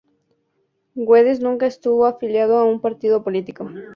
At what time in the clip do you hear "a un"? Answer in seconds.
2.57-2.81